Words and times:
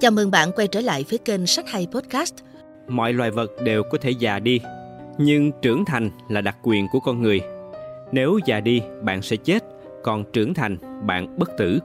Chào 0.00 0.10
mừng 0.10 0.30
bạn 0.30 0.52
quay 0.56 0.68
trở 0.68 0.80
lại 0.80 1.04
với 1.10 1.18
kênh 1.18 1.46
Sách 1.46 1.68
Hay 1.68 1.86
Podcast. 1.92 2.34
Mọi 2.88 3.12
loài 3.12 3.30
vật 3.30 3.50
đều 3.64 3.82
có 3.82 3.98
thể 4.00 4.10
già 4.10 4.38
đi, 4.38 4.60
nhưng 5.18 5.52
trưởng 5.62 5.84
thành 5.84 6.10
là 6.28 6.40
đặc 6.40 6.56
quyền 6.62 6.86
của 6.92 7.00
con 7.00 7.22
người. 7.22 7.40
Nếu 8.12 8.38
già 8.46 8.60
đi, 8.60 8.82
bạn 9.02 9.22
sẽ 9.22 9.36
chết, 9.36 9.64
còn 10.02 10.24
trưởng 10.32 10.54
thành, 10.54 10.76
bạn 11.06 11.38
bất 11.38 11.50
tử. 11.58 11.78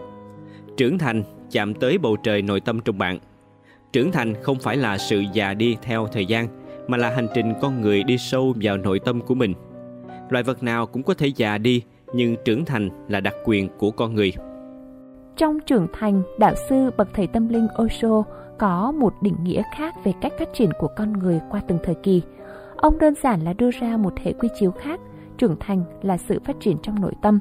Trưởng 0.78 0.97
thành 0.97 1.24
chạm 1.52 1.74
tới 1.74 1.97
bầu 1.97 2.18
trời 2.24 2.42
nội 2.42 2.60
tâm 2.60 2.79
trong 2.86 2.97
bạn. 2.97 3.20
Trưởng 3.93 4.12
thành 4.12 4.34
không 4.43 4.59
phải 4.59 4.78
là 4.78 4.98
sự 4.98 5.23
già 5.34 5.54
đi 5.54 5.78
theo 5.82 6.07
thời 6.07 6.25
gian, 6.25 6.48
mà 6.88 6.98
là 6.98 7.09
hành 7.09 7.28
trình 7.36 7.54
con 7.62 7.82
người 7.82 8.04
đi 8.04 8.18
sâu 8.18 8.55
vào 8.62 8.78
nội 8.78 9.00
tâm 9.05 9.21
của 9.21 9.36
mình. 9.36 9.54
Loài 10.30 10.43
vật 10.43 10.64
nào 10.64 10.86
cũng 10.86 11.04
có 11.04 11.14
thể 11.14 11.28
già 11.28 11.57
đi, 11.57 11.84
nhưng 12.14 12.36
trưởng 12.46 12.65
thành 12.65 12.89
là 13.09 13.20
đặc 13.20 13.36
quyền 13.46 13.70
của 13.78 13.92
con 13.92 14.15
người. 14.15 14.34
Trong 15.38 15.60
trưởng 15.60 15.88
thành, 15.94 16.24
đạo 16.40 16.54
sư 16.70 16.92
bậc 16.98 17.08
thầy 17.14 17.28
tâm 17.28 17.50
linh 17.50 17.68
Osho 17.84 18.24
có 18.58 18.92
một 18.92 19.14
định 19.21 19.36
nghĩa 19.44 19.64
khác 19.76 19.94
về 20.04 20.14
cách 20.21 20.34
phát 20.40 20.50
triển 20.54 20.70
của 20.80 20.88
con 20.98 21.14
người 21.14 21.42
qua 21.50 21.62
từng 21.68 21.80
thời 21.84 21.96
kỳ. 21.96 22.21
Ông 22.76 23.00
đơn 23.00 23.14
giản 23.24 23.42
là 23.42 23.54
đưa 23.54 23.71
ra 23.71 23.98
một 23.98 24.14
hệ 24.24 24.34
quy 24.34 24.50
chiếu 24.60 24.71
khác, 24.71 25.00
trưởng 25.38 25.56
thành 25.60 25.84
là 26.02 26.18
sự 26.18 26.40
phát 26.46 26.56
triển 26.60 26.78
trong 26.84 27.02
nội 27.02 27.14
tâm. 27.21 27.40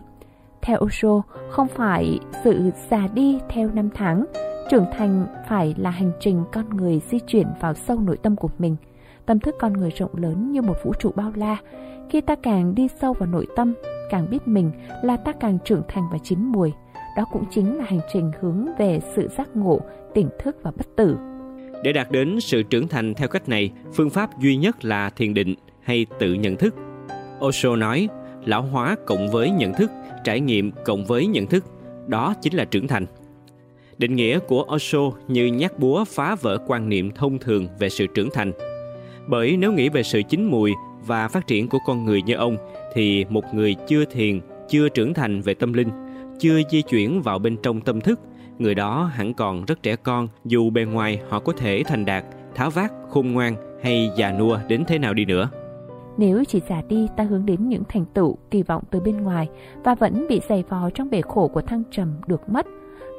Theo 0.62 0.78
Osho, 0.80 1.22
không 1.50 1.68
phải 1.68 2.18
sự 2.44 2.70
già 2.90 3.08
đi 3.14 3.38
theo 3.48 3.70
năm 3.74 3.88
tháng, 3.94 4.24
trưởng 4.70 4.86
thành 4.92 5.26
phải 5.48 5.74
là 5.78 5.90
hành 5.90 6.12
trình 6.20 6.44
con 6.52 6.76
người 6.76 7.00
di 7.10 7.18
chuyển 7.18 7.46
vào 7.60 7.74
sâu 7.74 8.00
nội 8.00 8.16
tâm 8.16 8.36
của 8.36 8.50
mình. 8.58 8.76
Tâm 9.26 9.40
thức 9.40 9.54
con 9.58 9.72
người 9.72 9.90
rộng 9.90 10.16
lớn 10.16 10.52
như 10.52 10.62
một 10.62 10.76
vũ 10.84 10.92
trụ 10.98 11.10
bao 11.14 11.32
la. 11.34 11.56
Khi 12.10 12.20
ta 12.20 12.34
càng 12.34 12.74
đi 12.74 12.88
sâu 13.00 13.12
vào 13.12 13.28
nội 13.28 13.46
tâm, 13.56 13.74
càng 14.10 14.30
biết 14.30 14.48
mình 14.48 14.70
là 15.02 15.16
ta 15.16 15.32
càng 15.32 15.58
trưởng 15.64 15.82
thành 15.88 16.04
và 16.12 16.18
chín 16.22 16.38
mùi 16.44 16.72
đó 17.20 17.26
cũng 17.32 17.44
chính 17.50 17.76
là 17.76 17.84
hành 17.84 18.00
trình 18.12 18.30
hướng 18.40 18.66
về 18.78 19.00
sự 19.16 19.28
giác 19.28 19.56
ngộ, 19.56 19.80
tỉnh 20.14 20.28
thức 20.38 20.56
và 20.62 20.70
bất 20.70 20.86
tử. 20.96 21.16
Để 21.84 21.92
đạt 21.92 22.10
đến 22.10 22.40
sự 22.40 22.62
trưởng 22.62 22.88
thành 22.88 23.14
theo 23.14 23.28
cách 23.28 23.48
này, 23.48 23.70
phương 23.94 24.10
pháp 24.10 24.30
duy 24.40 24.56
nhất 24.56 24.84
là 24.84 25.10
thiền 25.10 25.34
định 25.34 25.54
hay 25.82 26.06
tự 26.18 26.34
nhận 26.34 26.56
thức. 26.56 26.74
Osho 27.44 27.76
nói, 27.76 28.08
lão 28.44 28.62
hóa 28.62 28.96
cộng 29.06 29.28
với 29.28 29.50
nhận 29.50 29.74
thức, 29.74 29.90
trải 30.24 30.40
nghiệm 30.40 30.72
cộng 30.84 31.04
với 31.04 31.26
nhận 31.26 31.46
thức, 31.46 31.64
đó 32.06 32.34
chính 32.42 32.54
là 32.54 32.64
trưởng 32.64 32.86
thành. 32.86 33.06
Định 33.98 34.16
nghĩa 34.16 34.38
của 34.38 34.66
Osho 34.74 35.10
như 35.28 35.46
nhát 35.46 35.78
búa 35.78 36.04
phá 36.04 36.36
vỡ 36.40 36.58
quan 36.66 36.88
niệm 36.88 37.10
thông 37.10 37.38
thường 37.38 37.66
về 37.78 37.88
sự 37.88 38.06
trưởng 38.14 38.30
thành. 38.34 38.52
Bởi 39.26 39.56
nếu 39.56 39.72
nghĩ 39.72 39.88
về 39.88 40.02
sự 40.02 40.22
chín 40.28 40.44
mùi 40.44 40.72
và 41.06 41.28
phát 41.28 41.46
triển 41.46 41.68
của 41.68 41.78
con 41.86 42.04
người 42.04 42.22
như 42.22 42.34
ông, 42.34 42.56
thì 42.94 43.24
một 43.28 43.54
người 43.54 43.76
chưa 43.88 44.04
thiền, 44.04 44.40
chưa 44.68 44.88
trưởng 44.88 45.14
thành 45.14 45.40
về 45.40 45.54
tâm 45.54 45.72
linh 45.72 45.88
chưa 46.40 46.60
di 46.70 46.82
chuyển 46.82 47.22
vào 47.22 47.38
bên 47.38 47.56
trong 47.62 47.80
tâm 47.80 48.00
thức, 48.00 48.20
người 48.58 48.74
đó 48.74 49.10
hẳn 49.14 49.34
còn 49.34 49.64
rất 49.64 49.82
trẻ 49.82 49.96
con 49.96 50.28
dù 50.44 50.70
bề 50.70 50.84
ngoài 50.84 51.20
họ 51.28 51.40
có 51.40 51.52
thể 51.52 51.82
thành 51.86 52.04
đạt, 52.04 52.24
tháo 52.54 52.70
vát, 52.70 52.92
khôn 53.08 53.32
ngoan 53.32 53.80
hay 53.82 54.10
già 54.16 54.32
nua 54.32 54.58
đến 54.68 54.84
thế 54.88 54.98
nào 54.98 55.14
đi 55.14 55.24
nữa. 55.24 55.50
Nếu 56.18 56.44
chỉ 56.44 56.60
giả 56.68 56.82
đi 56.88 57.08
ta 57.16 57.24
hướng 57.24 57.46
đến 57.46 57.68
những 57.68 57.82
thành 57.88 58.04
tựu 58.14 58.38
kỳ 58.50 58.62
vọng 58.62 58.82
từ 58.90 59.00
bên 59.00 59.16
ngoài 59.16 59.48
và 59.84 59.94
vẫn 59.94 60.26
bị 60.28 60.40
dày 60.48 60.64
vò 60.68 60.90
trong 60.90 61.10
bể 61.10 61.20
khổ 61.20 61.48
của 61.48 61.62
thăng 61.62 61.82
trầm 61.90 62.14
được 62.26 62.48
mất, 62.48 62.66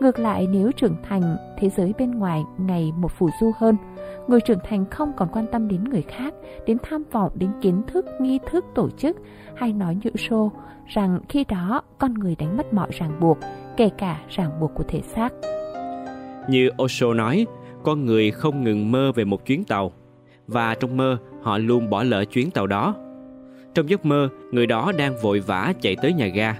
Ngược 0.01 0.19
lại 0.19 0.47
nếu 0.47 0.71
trưởng 0.71 0.95
thành, 1.03 1.37
thế 1.57 1.69
giới 1.69 1.93
bên 1.99 2.11
ngoài 2.11 2.43
ngày 2.57 2.91
một 2.97 3.11
phù 3.11 3.29
du 3.41 3.51
hơn. 3.57 3.75
Người 4.27 4.39
trưởng 4.41 4.59
thành 4.63 4.85
không 4.85 5.11
còn 5.17 5.29
quan 5.31 5.45
tâm 5.51 5.67
đến 5.67 5.83
người 5.83 6.01
khác, 6.01 6.33
đến 6.65 6.77
tham 6.83 7.03
vọng, 7.11 7.31
đến 7.35 7.49
kiến 7.61 7.81
thức, 7.87 8.05
nghi 8.19 8.39
thức, 8.51 8.65
tổ 8.75 8.89
chức, 8.89 9.17
hay 9.55 9.73
nói 9.73 9.97
như 10.03 10.09
Sô 10.15 10.51
rằng 10.87 11.19
khi 11.29 11.43
đó 11.43 11.81
con 11.97 12.13
người 12.13 12.35
đánh 12.35 12.57
mất 12.57 12.73
mọi 12.73 12.89
ràng 12.91 13.19
buộc, 13.19 13.37
kể 13.77 13.89
cả 13.97 14.19
ràng 14.29 14.59
buộc 14.59 14.71
của 14.75 14.83
thể 14.87 15.01
xác. 15.01 15.33
Như 16.49 16.69
Osho 16.83 17.13
nói, 17.13 17.45
con 17.83 18.05
người 18.05 18.31
không 18.31 18.63
ngừng 18.63 18.91
mơ 18.91 19.11
về 19.15 19.25
một 19.25 19.45
chuyến 19.45 19.63
tàu, 19.63 19.91
và 20.47 20.75
trong 20.75 20.97
mơ 20.97 21.17
họ 21.41 21.57
luôn 21.57 21.89
bỏ 21.89 22.03
lỡ 22.03 22.25
chuyến 22.25 22.51
tàu 22.51 22.67
đó. 22.67 22.95
Trong 23.73 23.89
giấc 23.89 24.05
mơ, 24.05 24.29
người 24.51 24.67
đó 24.67 24.91
đang 24.97 25.13
vội 25.21 25.39
vã 25.39 25.73
chạy 25.81 25.95
tới 26.01 26.13
nhà 26.13 26.27
ga, 26.27 26.55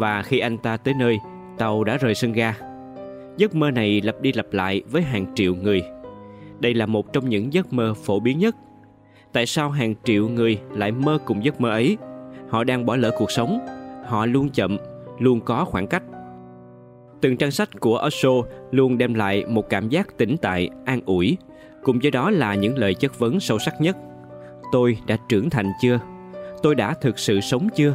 và 0.00 0.22
khi 0.22 0.38
anh 0.38 0.58
ta 0.58 0.76
tới 0.76 0.94
nơi, 0.98 1.18
tàu 1.58 1.84
đã 1.84 1.96
rời 1.96 2.14
sân 2.14 2.32
ga. 2.32 2.54
Giấc 3.36 3.54
mơ 3.54 3.70
này 3.70 4.00
lặp 4.00 4.20
đi 4.20 4.32
lặp 4.32 4.52
lại 4.52 4.82
với 4.90 5.02
hàng 5.02 5.26
triệu 5.34 5.54
người. 5.54 5.82
Đây 6.60 6.74
là 6.74 6.86
một 6.86 7.12
trong 7.12 7.28
những 7.28 7.52
giấc 7.52 7.72
mơ 7.72 7.94
phổ 7.94 8.20
biến 8.20 8.38
nhất. 8.38 8.56
Tại 9.32 9.46
sao 9.46 9.70
hàng 9.70 9.94
triệu 10.04 10.28
người 10.28 10.58
lại 10.74 10.92
mơ 10.92 11.18
cùng 11.24 11.44
giấc 11.44 11.60
mơ 11.60 11.70
ấy? 11.70 11.96
Họ 12.48 12.64
đang 12.64 12.86
bỏ 12.86 12.96
lỡ 12.96 13.10
cuộc 13.18 13.30
sống. 13.30 13.58
Họ 14.06 14.26
luôn 14.26 14.48
chậm, 14.48 14.78
luôn 15.18 15.40
có 15.40 15.64
khoảng 15.64 15.86
cách. 15.86 16.02
Từng 17.20 17.36
trang 17.36 17.50
sách 17.50 17.80
của 17.80 18.02
Osho 18.06 18.30
luôn 18.70 18.98
đem 18.98 19.14
lại 19.14 19.44
một 19.48 19.68
cảm 19.68 19.88
giác 19.88 20.18
tĩnh 20.18 20.36
tại, 20.42 20.68
an 20.84 21.00
ủi, 21.06 21.36
cùng 21.82 21.98
với 22.02 22.10
đó 22.10 22.30
là 22.30 22.54
những 22.54 22.78
lời 22.78 22.94
chất 22.94 23.18
vấn 23.18 23.40
sâu 23.40 23.58
sắc 23.58 23.80
nhất. 23.80 23.96
Tôi 24.72 24.98
đã 25.06 25.16
trưởng 25.28 25.50
thành 25.50 25.72
chưa? 25.82 26.00
Tôi 26.62 26.74
đã 26.74 26.94
thực 26.94 27.18
sự 27.18 27.40
sống 27.40 27.68
chưa? 27.74 27.94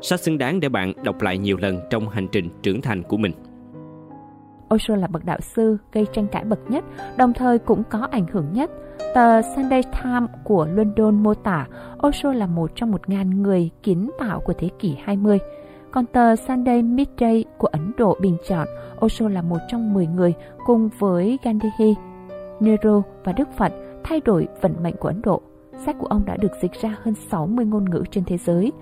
Sách 0.00 0.20
xứng 0.20 0.38
đáng 0.38 0.60
để 0.60 0.68
bạn 0.68 0.92
đọc 1.04 1.22
lại 1.22 1.38
nhiều 1.38 1.56
lần 1.56 1.80
trong 1.90 2.08
hành 2.08 2.28
trình 2.32 2.48
trưởng 2.62 2.80
thành 2.80 3.02
của 3.02 3.16
mình. 3.16 3.32
Osho 4.74 4.96
là 4.96 5.06
bậc 5.06 5.24
đạo 5.24 5.38
sư 5.40 5.76
gây 5.92 6.06
tranh 6.12 6.26
cãi 6.32 6.44
bậc 6.44 6.70
nhất, 6.70 6.84
đồng 7.16 7.32
thời 7.32 7.58
cũng 7.58 7.82
có 7.90 8.08
ảnh 8.10 8.26
hưởng 8.32 8.46
nhất. 8.52 8.70
Tờ 9.14 9.42
Sunday 9.42 9.82
Times 9.82 10.30
của 10.44 10.66
London 10.66 11.22
mô 11.22 11.34
tả 11.34 11.66
Osho 12.06 12.32
là 12.32 12.46
một 12.46 12.70
trong 12.74 12.90
một 12.90 13.08
ngàn 13.08 13.42
người 13.42 13.70
kiến 13.82 14.10
tạo 14.18 14.40
của 14.40 14.52
thế 14.58 14.68
kỷ 14.78 14.96
20. 15.04 15.38
Còn 15.90 16.06
tờ 16.06 16.36
Sunday 16.36 16.82
Midday 16.82 17.44
của 17.58 17.68
Ấn 17.68 17.92
Độ 17.98 18.16
bình 18.20 18.36
chọn 18.48 18.68
Osho 19.04 19.28
là 19.28 19.42
một 19.42 19.58
trong 19.68 19.94
10 19.94 20.06
người 20.06 20.34
cùng 20.66 20.88
với 20.98 21.38
Gandhi, 21.42 21.94
Nehru 22.60 23.02
và 23.24 23.32
Đức 23.32 23.48
Phật 23.56 23.72
thay 24.04 24.20
đổi 24.24 24.48
vận 24.60 24.74
mệnh 24.82 24.96
của 24.96 25.08
Ấn 25.08 25.22
Độ. 25.22 25.42
Sách 25.84 25.96
của 25.98 26.06
ông 26.06 26.24
đã 26.24 26.36
được 26.36 26.52
dịch 26.62 26.72
ra 26.72 26.96
hơn 27.02 27.14
60 27.30 27.64
ngôn 27.66 27.90
ngữ 27.90 28.02
trên 28.10 28.24
thế 28.24 28.38
giới. 28.38 28.72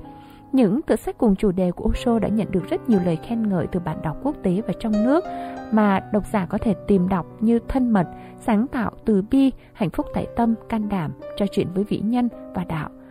Những 0.55 0.83
tựa 0.83 0.97
sách 0.97 1.19
cùng 1.19 1.37
chủ 1.37 1.53
đề 1.53 1.71
của 1.71 1.89
Osho 1.89 2.19
đã 2.19 2.29
nhận 2.29 2.51
được 2.51 2.69
rất 2.71 2.89
nhiều 2.89 3.01
lời 3.05 3.19
khen 3.27 3.49
ngợi 3.49 3.67
từ 3.73 3.81
bạn 3.81 4.03
đọc 4.03 4.17
quốc 4.23 4.37
tế 4.43 4.63
và 4.67 4.75
trong 4.81 5.05
nước 5.05 5.25
mà 5.73 6.01
độc 6.13 6.27
giả 6.33 6.47
có 6.47 6.59
thể 6.59 6.75
tìm 6.87 7.09
đọc 7.09 7.27
như 7.41 7.59
thân 7.69 7.91
mật, 7.91 8.07
sáng 8.41 8.67
tạo, 8.67 8.93
từ 9.05 9.23
bi, 9.31 9.53
hạnh 9.73 9.91
phúc 9.91 10.07
tại 10.15 10.27
tâm, 10.37 10.55
can 10.69 10.89
đảm, 10.89 11.13
trò 11.37 11.47
chuyện 11.53 11.67
với 11.75 11.85
vĩ 11.85 11.99
nhân 11.99 12.29
và 12.55 12.65
đạo– 12.65 12.91